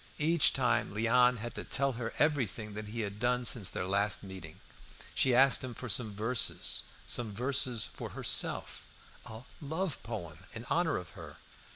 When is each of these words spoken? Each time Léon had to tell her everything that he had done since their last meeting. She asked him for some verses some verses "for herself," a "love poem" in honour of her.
Each 0.17 0.51
time 0.51 0.95
Léon 0.95 1.37
had 1.37 1.53
to 1.53 1.63
tell 1.63 1.91
her 1.91 2.11
everything 2.17 2.73
that 2.73 2.87
he 2.87 3.01
had 3.01 3.19
done 3.19 3.45
since 3.45 3.69
their 3.69 3.85
last 3.85 4.23
meeting. 4.23 4.59
She 5.13 5.35
asked 5.35 5.63
him 5.63 5.75
for 5.75 5.87
some 5.89 6.15
verses 6.15 6.81
some 7.05 7.31
verses 7.35 7.85
"for 7.85 8.09
herself," 8.17 8.87
a 9.27 9.43
"love 9.61 10.01
poem" 10.01 10.39
in 10.55 10.65
honour 10.71 10.97
of 10.97 11.11
her. 11.11 11.37